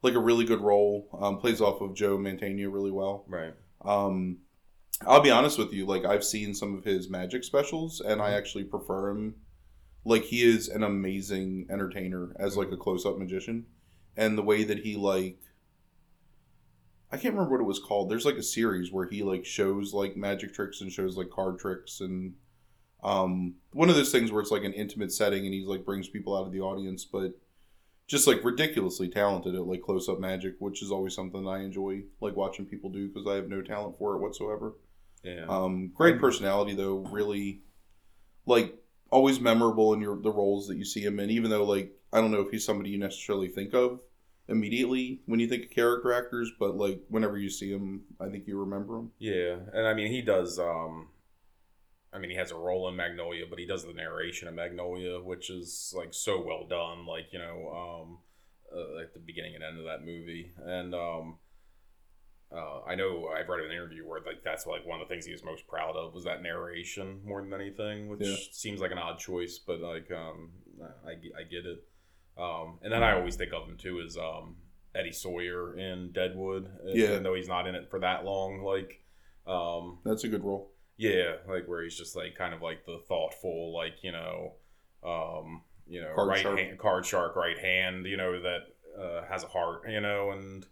like 0.03 0.15
a 0.15 0.19
really 0.21 0.45
good 0.45 0.61
role. 0.61 1.09
Um, 1.21 1.39
plays 1.39 1.61
off 1.61 1.81
of 1.81 1.95
Joe 1.95 2.17
Mantegna 2.19 2.73
really 2.73 2.91
well. 2.91 3.25
Right. 3.29 3.55
Um, 3.85 4.39
I'll 5.07 5.21
be 5.21 5.31
honest 5.31 5.59
with 5.59 5.73
you, 5.73 5.85
like 5.87 6.05
I've 6.05 6.25
seen 6.25 6.55
some 6.55 6.75
of 6.77 6.85
his 6.85 7.09
magic 7.11 7.45
specials, 7.45 8.01
and 8.01 8.21
Mm-hmm. 8.21 8.23
I 8.23 8.33
actually 8.33 8.65
prefer 8.65 9.11
him. 9.11 9.35
Like 10.05 10.23
he 10.23 10.43
is 10.43 10.69
an 10.69 10.83
amazing 10.85 11.67
entertainer 11.71 12.35
as 12.39 12.57
like 12.57 12.71
a 12.73 12.77
close 12.77 13.05
up 13.05 13.19
magician, 13.19 13.67
and 14.17 14.37
the 14.39 14.43
way 14.43 14.65
that 14.65 14.79
he 14.81 14.97
like. 14.97 15.39
I 17.11 17.17
can't 17.17 17.35
remember 17.35 17.53
what 17.53 17.61
it 17.61 17.69
was 17.69 17.79
called. 17.79 18.11
There's 18.11 18.25
like 18.25 18.37
a 18.37 18.43
series 18.43 18.93
where 18.93 19.07
he 19.07 19.23
like 19.23 19.45
shows 19.45 19.95
like 19.95 20.17
magic 20.17 20.55
tricks 20.55 20.81
and 20.81 20.91
shows 20.91 21.17
like 21.17 21.31
card 21.31 21.59
tricks 21.59 22.01
and 22.01 22.35
um 23.05 23.55
one 23.73 23.89
of 23.89 23.95
those 23.95 24.11
things 24.11 24.33
where 24.33 24.41
it's 24.41 24.51
like 24.51 24.65
an 24.65 24.73
intimate 24.73 25.13
setting 25.13 25.45
and 25.45 25.55
he's 25.55 25.67
like 25.67 25.85
brings 25.85 26.09
people 26.09 26.37
out 26.37 26.47
of 26.47 26.53
the 26.53 26.61
audience 26.61 27.05
but 27.05 27.35
just 28.07 28.27
like 28.27 28.45
ridiculously 28.45 29.09
talented 29.09 29.55
at 29.55 29.67
like 29.67 29.83
close 29.83 30.09
up 30.09 30.21
magic, 30.21 30.55
which 30.59 30.83
is 30.83 30.91
always 30.91 31.15
something 31.15 31.47
I 31.47 31.65
enjoy 31.65 32.05
like 32.21 32.37
watching 32.37 32.65
people 32.65 32.91
do 32.91 33.09
because 33.09 33.27
I 33.27 33.35
have 33.35 33.49
no 33.49 33.63
talent 33.63 33.99
for 33.99 34.15
it 34.15 34.21
whatsoever. 34.21 34.75
Yeah. 35.25 35.47
Um, 35.49 35.91
great 35.93 36.21
personality 36.21 36.75
though, 36.75 36.99
really 37.11 37.63
like 38.47 38.77
always 39.11 39.41
memorable 39.41 39.93
in 39.93 40.01
your 40.01 40.21
the 40.21 40.31
roles 40.31 40.69
that 40.69 40.77
you 40.77 40.85
see 40.85 41.01
him 41.01 41.19
in. 41.19 41.31
Even 41.31 41.51
though 41.51 41.65
like 41.65 41.93
I 42.13 42.21
don't 42.21 42.31
know 42.31 42.43
if 42.43 42.51
he's 42.51 42.65
somebody 42.65 42.91
you 42.91 42.99
necessarily 42.99 43.49
think 43.49 43.75
of 43.75 44.01
immediately 44.49 45.21
when 45.27 45.41
you 45.41 45.49
think 45.49 45.65
of 45.65 45.71
character 45.71 46.13
actors, 46.13 46.51
but 46.59 46.77
like 46.77 47.03
whenever 47.09 47.39
you 47.39 47.51
see 47.51 47.71
him, 47.71 48.03
I 48.21 48.29
think 48.29 48.47
you 48.47 48.59
remember 48.59 48.97
him. 48.99 49.11
Yeah, 49.19 49.57
and 49.73 49.87
I 49.87 49.95
mean 49.95 50.11
he 50.11 50.23
does. 50.23 50.59
um 50.59 51.09
I 52.13 52.19
mean 52.19 52.31
he 52.31 52.37
has 52.37 52.51
a 52.53 52.57
role 52.57 52.89
in 52.89 52.97
Magnolia, 52.97 53.45
but 53.49 53.59
he 53.59 53.67
does 53.67 53.85
the 53.85 53.93
narration 53.93 54.49
of 54.49 54.55
Magnolia, 54.55 55.21
which 55.21 55.51
is 55.51 55.93
like 55.97 56.15
so 56.15 56.41
well 56.43 56.67
done. 56.67 57.07
Like 57.07 57.33
you 57.33 57.39
know, 57.39 57.69
um 57.71 58.19
uh, 58.75 59.01
at 59.03 59.13
the 59.15 59.21
beginning 59.21 59.55
and 59.55 59.65
end 59.65 59.79
of 59.79 59.85
that 59.85 60.05
movie, 60.05 60.53
and 60.65 60.95
um 60.95 61.39
uh, 62.55 62.81
I 62.87 62.95
know 62.95 63.27
I've 63.37 63.49
read 63.49 63.65
an 63.65 63.73
interview 63.73 64.07
where 64.07 64.21
like 64.21 64.45
that's 64.45 64.67
like 64.67 64.87
one 64.87 65.01
of 65.01 65.09
the 65.09 65.13
things 65.13 65.27
he 65.27 65.33
was 65.33 65.43
most 65.45 65.67
proud 65.67 65.97
of 65.97 66.15
was 66.15 66.25
that 66.25 66.43
narration 66.43 67.21
more 67.25 67.43
than 67.43 67.53
anything, 67.53 68.09
which 68.09 68.21
Yeah. 68.21 68.37
seems 68.53 68.81
like 68.81 68.93
an 68.93 68.99
odd 68.99 69.19
choice, 69.19 69.59
but 69.59 69.81
like 69.81 70.11
um 70.13 70.53
I, 71.05 71.11
I 71.11 71.43
get 71.43 71.67
it. 71.67 71.85
Um, 72.39 72.79
and 72.83 72.93
then 72.93 73.03
I 73.03 73.13
always 73.15 73.37
think 73.37 73.53
of 73.53 73.67
him 73.69 73.77
too 73.77 74.01
as 74.01 74.17
um, 74.17 74.57
Eddie 74.95 75.13
Sawyer 75.13 75.77
in 75.77 76.13
Deadwood, 76.13 76.71
Yeah. 76.85 77.11
even 77.11 77.23
though 77.23 77.35
he's 77.35 77.49
not 77.49 77.67
in 77.67 77.75
it 77.75 77.89
for 77.91 77.99
that 78.01 78.25
long. 78.25 78.63
Like, 78.63 79.03
um, 79.47 79.99
That's 80.05 80.25
a 80.25 80.29
good 80.29 80.45
role. 80.45 80.71
yeah, 80.99 81.37
like 81.49 81.67
where 81.67 81.83
he's 81.83 81.97
just 81.97 82.15
like 82.17 82.35
kind 82.35 82.53
of 82.55 82.61
like 82.63 82.85
the 82.85 82.99
thoughtful, 83.09 83.73
like 83.75 84.03
you 84.03 84.13
know, 84.13 84.55
um, 85.05 85.63
you 85.89 86.01
know, 86.03 86.13
Card 86.15 86.29
right 86.29 86.41
shark. 86.43 86.59
hand, 86.59 86.79
card 86.79 87.07
shark, 87.07 87.37
right 87.37 87.59
hand, 87.59 88.07
you 88.07 88.17
know, 88.17 88.41
that 88.43 88.61
uh, 89.01 89.25
has 89.31 89.45
a 89.45 89.49
heart, 89.49 89.83
you 89.89 90.01
know, 90.01 90.31
and 90.33 90.67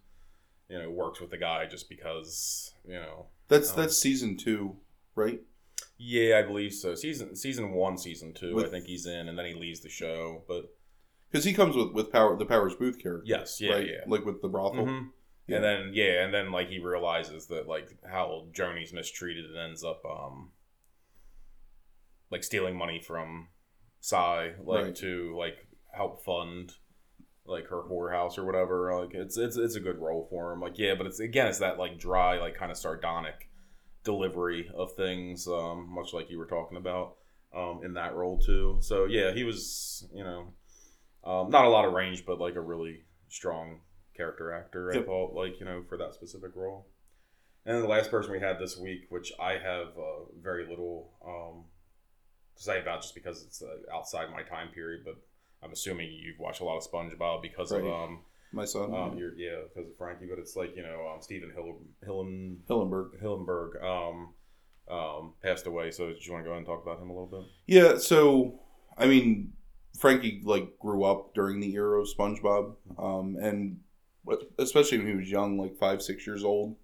you 0.69 0.79
know 0.81 0.91
works 0.91 1.21
with 1.21 1.31
the 1.31 1.37
guy 1.39 1.67
just 1.67 1.89
because, 1.89 2.75
you 2.87 2.95
know. 2.95 3.27
That's 3.49 3.71
Um, 3.71 3.77
that's 3.77 3.97
season 3.99 4.37
two, 4.37 4.77
right? 5.15 5.41
Yeah, 5.99 6.39
I 6.39 6.43
believe 6.43 6.73
so. 6.75 6.95
Season 6.95 7.37
season 7.37 7.73
one, 7.73 7.97
season 7.97 8.33
two, 8.35 8.63
I 8.65 8.69
think 8.69 8.87
he's 8.87 9.07
in, 9.07 9.29
and 9.29 9.39
then 9.39 9.47
he 9.47 9.55
leaves 9.55 9.81
the 9.81 9.89
show. 9.89 10.43
But 10.49 10.74
Because 11.35 11.45
he 11.45 11.53
comes 11.53 11.75
with 11.75 11.91
with 11.91 12.13
power 12.13 12.37
the 12.37 12.47
Powers 12.47 12.77
Boothe 12.77 13.01
character, 13.03 13.25
yes, 13.27 13.61
yeah, 13.61 13.73
right? 13.73 13.87
yeah. 13.89 14.05
Like 14.07 14.25
with 14.25 14.41
the 14.41 14.47
brothel. 14.47 14.87
Mhm. 14.87 15.09
Yeah. 15.49 15.57
And 15.57 15.65
then 15.65 15.91
yeah, 15.93 16.25
and 16.25 16.33
then 16.33 16.53
like 16.53 16.69
he 16.69 16.79
realizes 16.79 17.47
that 17.49 17.67
like 17.67 17.89
how 18.09 18.47
Joanie's 18.53 18.93
mistreated 18.93 19.47
and 19.47 19.59
ends 19.59 19.83
up 19.83 20.01
um 20.05 20.53
like 22.31 22.45
stealing 22.45 22.77
money 22.77 23.01
from 23.01 23.49
Cy 24.01 24.53
like 24.63 24.85
Right. 24.85 24.95
to 24.97 25.37
like 25.37 25.67
help 25.93 26.25
fund 26.25 26.75
like 27.47 27.67
her 27.67 27.83
whorehouse 27.83 28.39
or 28.39 28.45
whatever. 28.45 28.97
Like 29.03 29.13
it's 29.15 29.37
it's 29.37 29.57
it's 29.57 29.75
a 29.75 29.81
good 29.81 29.99
role 29.99 30.29
for 30.31 30.53
him. 30.53 30.61
Like 30.61 30.79
yeah, 30.79 30.95
but 30.95 31.09
it's 31.09 31.19
again 31.19 31.49
it's 31.49 31.59
that 31.59 31.81
like 31.81 31.99
dry 31.99 32.39
like 32.39 32.55
kind 32.55 32.71
of 32.71 32.79
sardonic 32.79 33.51
delivery 34.05 34.71
of 34.73 34.93
things, 34.93 35.49
um, 35.49 35.89
much 35.93 36.13
like 36.13 36.31
you 36.31 36.39
were 36.39 36.47
talking 36.47 36.77
about 36.77 37.17
um, 37.53 37.81
in 37.85 37.95
that 37.95 38.15
role 38.15 38.39
too. 38.39 38.79
So 38.83 39.07
yeah, 39.07 39.33
he 39.33 39.43
was 39.43 40.07
you 40.15 40.23
know 40.23 40.53
um, 41.25 41.51
not 41.51 41.65
a 41.65 41.69
lot 41.69 41.85
of 41.85 41.93
range, 41.93 42.25
but 42.27 42.39
like 42.39 42.55
a 42.57 42.61
really 42.61 43.03
strong 43.29 43.81
character 44.17 44.53
actor. 44.53 44.93
I 44.93 44.97
Yep. 44.97 45.07
thought 45.07 45.35
like 45.35 45.59
you 45.59 45.67
know 45.67 45.83
for 45.89 45.97
that 45.99 46.15
specific 46.15 46.53
role. 46.55 46.87
And 47.67 47.75
then 47.77 47.83
the 47.83 47.89
last 47.89 48.11
person 48.11 48.31
we 48.31 48.41
had 48.41 48.59
this 48.59 48.77
week, 48.77 49.07
which 49.09 49.33
I 49.41 49.53
have 49.53 49.89
uh, 49.97 50.25
very 50.43 50.67
little 50.69 51.13
um, 51.27 51.65
to 52.57 52.63
say 52.63 52.81
about, 52.81 53.01
just 53.03 53.15
because 53.15 53.43
it's 53.43 53.63
uh, 53.63 53.95
outside 53.95 54.31
my 54.31 54.43
time 54.43 54.69
period, 54.69 55.03
but. 55.05 55.17
I'm 55.63 55.73
assuming 55.73 56.13
you've 56.13 56.39
watched 56.39 56.61
a 56.61 56.65
lot 56.65 56.77
of 56.77 56.83
SpongeBob 56.85 57.41
because 57.41 57.73
of 57.73 57.87
um, 57.87 58.19
My 58.53 58.67
son, 58.67 58.93
um 58.93 59.17
your 59.17 59.35
yeah 59.35 59.63
because 59.67 59.89
of 59.89 59.97
Frankie, 59.97 60.27
but 60.29 60.39
it's 60.39 60.57
like 60.57 60.77
you 60.77 60.83
know 60.83 61.09
um, 61.11 61.23
Stephen 61.23 61.51
Hill 61.51 61.79
Hillen 62.07 62.59
Hillenberg. 62.69 63.19
Hillenberg 63.23 63.83
um, 63.83 64.35
um, 64.95 65.33
passed 65.43 65.67
away. 65.67 65.91
So, 65.91 66.09
do 66.09 66.17
you 66.21 66.33
want 66.33 66.45
to 66.45 66.49
go 66.49 66.51
ahead 66.51 66.59
and 66.59 66.67
talk 66.67 66.83
about 66.83 67.01
him 67.01 67.09
a 67.09 67.15
little 67.15 67.29
bit? 67.29 67.51
Yeah, 67.65 67.97
so 67.97 68.61
I 68.99 69.07
mean, 69.07 69.55
Frankie 69.99 70.43
like 70.45 70.79
grew 70.79 71.05
up 71.05 71.35
during 71.35 71.61
the 71.61 71.75
era 71.75 72.01
of 72.01 72.09
SpongeBob, 72.09 72.75
um, 72.99 73.37
and 73.41 73.81
especially 74.59 74.99
when 74.99 75.07
he 75.07 75.15
was 75.15 75.31
young, 75.31 75.59
like 75.59 75.77
five, 75.77 76.03
six 76.03 76.27
years 76.27 76.45
old, 76.45 76.77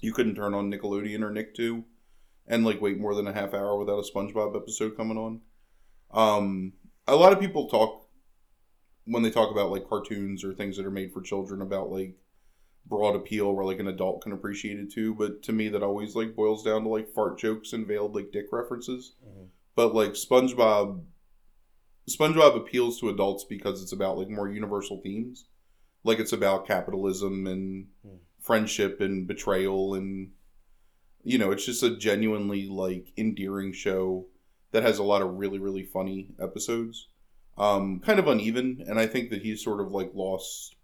you 0.00 0.12
couldn't 0.12 0.34
turn 0.34 0.54
on 0.54 0.70
Nickelodeon 0.70 1.22
or 1.22 1.30
Nick 1.30 1.54
Two, 1.54 1.84
and 2.46 2.64
like 2.64 2.80
wait 2.80 2.98
more 2.98 3.14
than 3.14 3.26
a 3.26 3.32
half 3.32 3.54
hour 3.54 3.76
without 3.76 3.98
a 3.98 4.10
SpongeBob 4.10 4.56
episode 4.56 4.96
coming 4.96 5.18
on. 5.18 5.40
Um, 6.10 6.72
a 7.06 7.16
lot 7.16 7.32
of 7.32 7.40
people 7.40 7.68
talk 7.68 8.08
when 9.04 9.22
they 9.22 9.30
talk 9.30 9.50
about 9.50 9.70
like 9.70 9.88
cartoons 9.88 10.44
or 10.44 10.52
things 10.52 10.76
that 10.76 10.86
are 10.86 10.90
made 10.90 11.12
for 11.12 11.22
children 11.22 11.62
about 11.62 11.90
like 11.90 12.14
broad 12.86 13.16
appeal 13.16 13.54
where 13.54 13.64
like 13.64 13.80
an 13.80 13.88
adult 13.88 14.22
can 14.22 14.32
appreciate 14.32 14.78
it 14.78 14.90
too 14.90 15.14
but 15.14 15.42
to 15.42 15.52
me 15.52 15.68
that 15.68 15.82
always 15.82 16.14
like 16.14 16.34
boils 16.34 16.62
down 16.64 16.82
to 16.82 16.88
like 16.88 17.08
fart 17.10 17.38
jokes 17.38 17.72
and 17.74 17.86
veiled 17.86 18.14
like 18.14 18.32
dick 18.32 18.46
references 18.50 19.14
but 19.74 19.94
like 19.94 20.12
SpongeBob 20.12 21.02
SpongeBob 22.08 22.56
appeals 22.56 22.98
to 23.00 23.08
adults 23.08 23.44
because 23.44 23.82
it's 23.82 23.92
about 23.92 24.18
like 24.18 24.28
more 24.28 24.48
universal 24.48 25.00
themes. 25.02 25.46
Like 26.04 26.18
it's 26.18 26.32
about 26.32 26.66
capitalism 26.66 27.46
and 27.46 27.88
Hmm. 28.02 28.16
friendship 28.40 29.00
and 29.00 29.26
betrayal 29.26 29.94
and 29.94 30.32
you 31.24 31.36
know, 31.36 31.50
it's 31.50 31.66
just 31.66 31.82
a 31.82 31.96
genuinely 31.96 32.66
like 32.68 33.12
endearing 33.16 33.72
show 33.72 34.26
that 34.72 34.82
has 34.84 34.98
a 34.98 35.02
lot 35.02 35.22
of 35.22 35.34
really 35.38 35.58
really 35.58 35.84
funny 35.84 36.30
episodes. 36.40 37.08
Um 37.56 38.00
kind 38.00 38.18
of 38.18 38.28
uneven 38.28 38.84
and 38.86 38.98
I 38.98 39.06
think 39.06 39.30
that 39.30 39.42
he's 39.42 39.62
sort 39.62 39.80
of 39.80 39.92
like 39.92 40.12
lost 40.14 40.76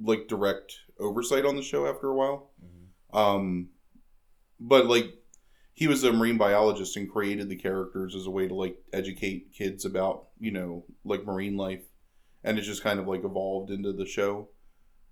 like 0.00 0.28
direct 0.28 0.76
oversight 1.00 1.44
on 1.44 1.56
the 1.56 1.62
show 1.62 1.86
after 1.86 2.08
a 2.08 2.14
while. 2.14 2.50
Um, 3.12 3.70
but 4.60 4.86
like 4.86 5.06
he 5.78 5.86
was 5.86 6.02
a 6.02 6.12
marine 6.12 6.36
biologist 6.36 6.96
and 6.96 7.08
created 7.08 7.48
the 7.48 7.54
characters 7.54 8.16
as 8.16 8.26
a 8.26 8.30
way 8.32 8.48
to 8.48 8.54
like 8.54 8.76
educate 8.92 9.52
kids 9.56 9.84
about 9.84 10.24
you 10.40 10.50
know 10.50 10.84
like 11.04 11.24
marine 11.24 11.56
life, 11.56 11.84
and 12.42 12.58
it 12.58 12.62
just 12.62 12.82
kind 12.82 12.98
of 12.98 13.06
like 13.06 13.22
evolved 13.24 13.70
into 13.70 13.92
the 13.92 14.04
show. 14.04 14.48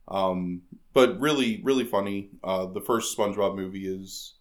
Um, 0.08 0.62
but 0.92 1.20
really, 1.20 1.61
really 1.62 1.85
funny. 1.85 2.30
Uh, 2.42 2.66
the 2.66 2.80
first 2.80 3.16
SpongeBob 3.16 3.54
movie 3.54 3.87
is 3.87 4.35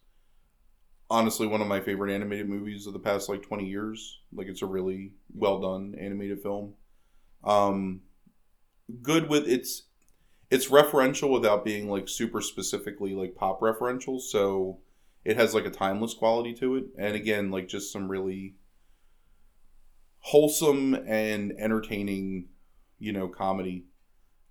honestly 1.12 1.46
one 1.46 1.62
of 1.62 1.67
my 1.67 1.79
favorite 1.79 2.12
animated 2.12 2.50
movies 2.50 2.88
of 2.88 2.94
the 2.94 3.00
past 3.00 3.29
like 3.29 3.44
20 3.44 3.63
years 3.63 4.22
like 4.34 4.48
it's 4.48 4.63
a 4.63 4.65
really 4.65 5.13
well 5.36 5.60
done 5.62 5.94
animated 6.01 6.41
film 6.41 6.74
um 7.44 8.01
good 9.03 9.29
with 9.29 9.48
it's 9.48 9.84
it's 10.50 10.70
referential 10.70 11.29
without 11.29 11.63
being 11.63 11.88
like 11.88 12.10
super 12.10 12.41
specifically 12.41 13.13
like 13.13 13.36
pop 13.36 13.62
referential 13.62 14.20
so 14.20 14.79
it 15.25 15.38
has 15.38 15.53
like 15.55 15.65
a 15.65 15.72
timeless 15.72 16.13
quality 16.13 16.53
to 16.53 16.75
it. 16.75 16.86
And 16.98 17.15
again 17.15 17.51
like 17.51 17.67
just 17.67 17.91
some 17.91 18.08
really 18.08 18.55
wholesome 20.20 20.94
and 20.94 21.53
entertaining 21.60 22.48
you 22.98 23.12
know 23.12 23.27
comedy 23.27 23.86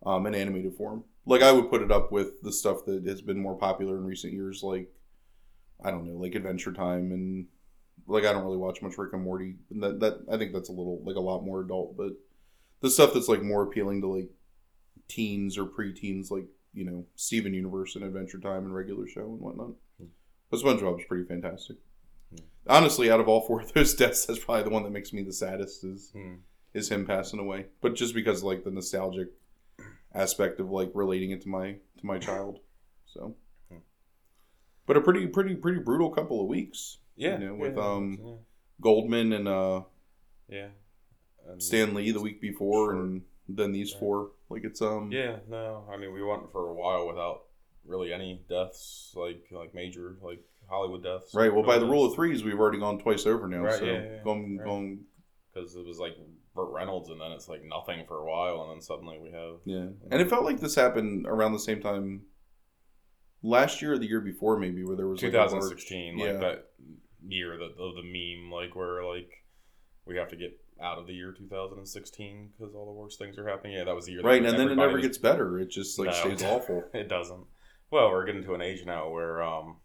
um 0.05 0.27
in 0.27 0.35
animated 0.35 0.75
form. 0.75 1.05
Like 1.25 1.43
i 1.43 1.53
would 1.53 1.71
put 1.71 1.83
it 1.83 1.93
up 1.93 2.13
with 2.13 2.43
the 2.43 2.53
stuff 2.53 2.85
that 2.87 3.07
has 3.07 3.23
been 3.23 3.41
more 3.41 3.57
popular 3.57 3.97
in 3.97 4.05
recent 4.05 4.35
years 4.35 4.63
like 4.63 4.93
i 5.83 5.91
don't 5.91 6.07
know 6.07 6.13
like 6.21 6.35
adventure 6.35 6.73
time 6.73 7.13
and 7.13 7.47
like 8.07 8.25
i 8.25 8.33
don't 8.33 8.45
really 8.45 8.59
watch 8.59 8.83
much 8.83 8.99
rick 8.99 9.15
and 9.15 9.23
morty. 9.23 9.55
And 9.71 9.83
that, 9.83 10.01
that 10.01 10.25
i 10.31 10.37
think 10.37 10.53
that's 10.53 10.69
a 10.69 10.73
little 10.73 11.01
like 11.05 11.17
a 11.17 11.21
lot 11.21 11.45
more 11.45 11.63
adult 11.63 11.97
but 11.97 12.13
the 12.81 12.91
stuff 12.91 13.15
that's 13.15 13.29
like 13.29 13.43
more 13.43 13.63
appealing 13.63 14.03
to 14.03 14.09
like 14.09 14.29
teens 15.09 15.57
or 15.57 15.65
preteens 15.65 16.31
like 16.31 16.47
you 16.75 16.85
know 16.85 17.07
steven 17.15 17.55
universe 17.55 17.95
and 17.95 18.05
adventure 18.05 18.39
time 18.39 18.65
and 18.65 18.75
regular 18.75 19.07
show 19.07 19.23
and 19.23 19.41
whatnot. 19.41 19.71
But 20.63 20.79
SpongeBob's 20.79 21.05
pretty 21.07 21.25
fantastic. 21.25 21.77
Hmm. 22.31 22.45
Honestly, 22.67 23.11
out 23.11 23.21
of 23.21 23.29
all 23.29 23.43
four 23.43 23.61
of 23.63 23.73
those 23.73 23.95
deaths, 24.03 24.27
that's 24.27 24.39
probably 24.39 24.65
the 24.65 24.71
one 24.71 24.83
that 24.85 24.91
makes 24.93 25.13
me 25.13 25.23
the 25.23 25.33
saddest 25.33 25.85
is 25.85 26.11
Hmm. 26.13 26.35
is 26.73 26.91
him 26.91 27.07
passing 27.07 27.41
away. 27.41 27.67
But 27.81 27.95
just 27.95 28.15
because 28.15 28.43
like 28.43 28.65
the 28.65 28.71
nostalgic 28.71 29.29
aspect 30.15 30.61
of 30.61 30.71
like 30.71 30.91
relating 30.95 31.31
it 31.33 31.43
to 31.43 31.49
my 31.49 31.73
to 31.99 32.07
my 32.07 32.19
child. 32.19 32.61
So 33.07 33.35
but 34.87 34.97
a 34.97 35.01
pretty 35.01 35.27
pretty 35.27 35.55
pretty 35.55 35.79
brutal 35.81 36.11
couple 36.11 36.41
of 36.41 36.47
weeks. 36.47 36.99
Yeah, 37.17 37.39
You 37.39 37.47
know, 37.47 37.55
with, 37.55 37.77
yeah, 37.77 37.83
um, 37.87 38.19
yeah, 38.23 38.33
Goldman 38.81 39.33
and 39.33 39.47
uh, 39.49 39.83
yeah. 40.49 40.69
And- 41.49 41.63
Stan 41.63 41.95
Lee 41.95 42.11
the 42.11 42.21
week 42.21 42.41
before, 42.41 42.91
Sure. 42.93 43.01
and 43.01 43.23
then 43.49 43.71
these 43.73 43.93
Right. 43.93 44.01
four. 44.01 44.31
Like 44.51 44.65
it's 44.65 44.83
um 44.83 45.11
Yeah, 45.13 45.39
no, 45.49 45.85
I 45.91 45.97
mean 45.97 46.13
we 46.13 46.23
went 46.23 46.51
for 46.53 46.69
a 46.69 46.75
while 46.75 47.07
without 47.07 47.45
really 47.87 48.13
any 48.13 48.43
deaths, 48.49 49.13
like 49.15 49.45
like 49.53 49.75
major 49.75 50.17
like 50.23 50.41
Hollywood 50.69 51.03
deaths. 51.03 51.35
right. 51.35 51.53
Well, 51.53 51.63
by 51.65 51.79
the 51.79 51.87
rule 51.87 52.07
of 52.07 52.15
threes, 52.15 52.43
we've 52.45 52.59
already 52.59 52.79
gone 52.79 52.99
twice 52.99 53.27
over 53.27 53.47
now. 53.47 53.59
Right, 53.61 53.79
so 53.79 53.85
yeah, 53.85 53.93
yeah, 54.03 54.23
going 54.25 54.59
Right. 54.59 54.65
going 54.65 55.05
because 55.53 55.77
it 55.77 55.85
was 55.87 55.99
like 55.99 56.17
Burt 56.55 56.71
Reynolds, 56.73 57.11
and 57.11 57.21
then 57.21 57.33
it's 57.33 57.49
like 57.49 57.63
nothing 57.65 58.05
for 58.07 58.19
a 58.19 58.25
while, 58.31 58.63
and 58.63 58.73
then 58.73 58.81
suddenly 58.81 59.19
we 59.19 59.31
have 59.33 59.57
yeah, 59.65 59.89
and 60.11 60.21
it 60.21 60.29
felt 60.31 60.45
like 60.45 60.61
this 60.61 60.75
happened 60.75 61.27
around 61.27 61.53
the 61.53 61.59
same 61.59 61.81
time. 61.81 62.23
Last 63.43 63.83
year 63.83 63.93
or 63.93 63.99
the 63.99 64.07
year 64.07 64.23
before, 64.23 64.59
maybe 64.59 64.83
where 64.85 64.97
there 64.97 65.07
was 65.07 65.23
like 65.23 65.35
a 65.35 65.37
large- 65.37 65.51
2016, 65.51 66.19
yeah. 66.19 66.25
like 66.31 66.41
that 66.41 66.65
year 67.27 67.59
that 67.59 67.75
of 67.79 67.95
the 67.95 68.03
meme, 68.03 68.51
like 68.51 68.75
where 68.75 69.05
like 69.05 69.31
we 70.07 70.17
have 70.17 70.29
to 70.31 70.37
get 70.37 70.59
out 70.83 70.99
of 70.99 71.07
the 71.07 71.13
year 71.13 71.31
2016 71.33 72.51
because 72.59 72.75
all 72.75 72.87
the 72.87 72.93
worst 72.93 73.19
things 73.19 73.37
are 73.39 73.47
happening. 73.47 73.75
Yeah, 73.75 73.85
that 73.85 73.95
was 73.95 74.07
the 74.07 74.13
year. 74.13 74.23
right, 74.23 74.43
and 74.43 74.59
then 74.59 74.71
it 74.71 74.77
never 74.77 74.99
gets 74.99 75.19
better. 75.19 75.59
It 75.59 75.71
just 75.71 75.99
like 75.99 76.09
No. 76.09 76.13
stays 76.15 76.43
awful. 76.43 76.85
It 76.95 77.09
doesn't. 77.09 77.45
Well, 77.95 78.11
we're 78.11 78.25
getting 78.27 78.43
to 78.43 78.55
an 78.55 78.61
age 78.61 78.85
now 78.85 79.09
where 79.09 79.41
um 79.41 79.77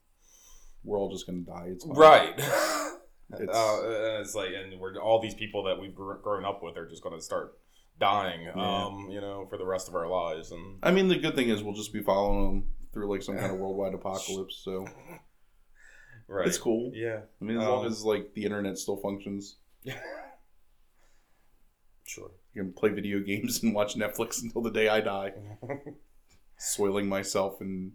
We're 0.84 0.98
all 0.98 1.12
just 1.12 1.28
gonna 1.28 1.42
die. 1.42 1.68
It's 1.68 1.86
fine. 1.86 1.96
right. 1.96 2.34
It's- 3.40 3.56
uh, 3.56 3.82
and 3.86 4.22
it's 4.26 4.34
like, 4.34 4.50
and 4.60 4.80
we're 4.80 4.96
all 4.98 5.22
these 5.22 5.36
people 5.36 5.62
that 5.66 5.80
we've 5.80 5.94
gr- 5.94 6.16
grown 6.16 6.44
up 6.44 6.64
with 6.64 6.76
are 6.78 6.88
just 6.90 7.04
going 7.04 7.16
to 7.16 7.22
start 7.24 7.60
dying, 8.00 8.42
Yeah. 8.46 8.54
um, 8.86 9.08
you 9.12 9.22
know, 9.22 9.46
for 9.52 9.58
the 9.60 9.66
rest 9.68 9.88
of 9.88 9.94
our 9.94 10.08
lives, 10.08 10.50
and 10.52 10.80
I 10.82 10.90
mean, 10.92 11.10
the 11.10 11.16
good 11.20 11.36
thing 11.36 11.50
is 11.50 11.62
we'll 11.62 11.76
just 11.76 11.94
be 11.94 12.02
following 12.02 12.44
them 12.44 12.64
through 12.92 13.08
like 13.14 13.22
some 13.22 13.38
kind 13.38 13.52
of 13.54 13.60
worldwide 13.62 13.94
apocalypse. 13.94 14.60
So 14.66 14.88
right, 16.28 16.48
it's 16.48 16.58
cool. 16.58 16.92
yeah, 16.96 17.20
I 17.40 17.46
mean, 17.46 17.58
as 17.58 17.68
long 17.68 17.82
Um, 17.86 17.92
as 17.92 18.04
like 18.04 18.34
the 18.34 18.46
internet 18.46 18.80
still 18.80 18.98
functions, 18.98 19.58
sure. 22.08 22.32
you 22.56 22.64
can 22.64 22.74
play 22.74 22.90
video 22.90 23.20
games 23.20 23.62
and 23.62 23.76
watch 23.76 23.94
Netflix 23.94 24.42
until 24.42 24.64
the 24.64 24.72
day 24.72 24.90
I 24.90 25.02
die, 25.02 25.34
soiling 26.60 27.08
myself 27.08 27.62
and 27.62 27.94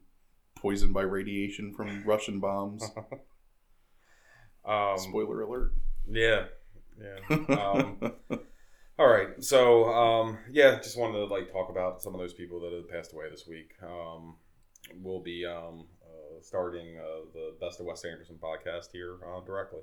poisoned 0.57 0.95
by 0.95 1.03
radiation 1.03 1.73
from 1.73 2.03
Russian 2.05 2.41
bombs. 2.41 2.83
um, 4.65 4.99
Spoiler 4.99 5.43
alert. 5.43 5.73
yeah, 6.11 6.47
yeah. 7.01 7.37
Um, 7.55 7.99
all 8.99 9.07
right, 9.07 9.43
so 9.43 9.85
um, 9.93 10.39
yeah, 10.51 10.81
just 10.81 10.99
wanted 10.99 11.19
to 11.19 11.25
like 11.27 11.53
talk 11.53 11.69
about 11.71 12.03
some 12.03 12.15
of 12.15 12.21
those 12.21 12.35
people 12.35 12.59
that 12.61 12.73
have 12.73 12.91
passed 12.91 13.13
away 13.13 13.29
this 13.31 13.47
week. 13.47 13.73
Um, 13.83 14.37
we'll 15.03 15.23
be 15.23 15.45
um, 15.45 15.87
uh, 16.03 16.41
starting 16.41 16.97
uh, 16.97 17.27
the 17.33 17.55
Best 17.61 17.81
of 17.81 17.87
Wes 17.87 18.05
Anderson 18.05 18.39
podcast 18.43 18.91
here 18.93 19.19
uh, 19.27 19.41
directly. 19.45 19.81